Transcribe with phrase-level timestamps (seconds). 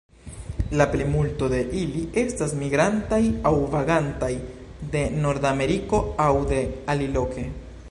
[0.79, 4.31] La plimulto de ili estas migrantaj aŭ vagantaj
[4.97, 6.61] de Nordameriko aŭ de
[6.97, 7.49] aliloke.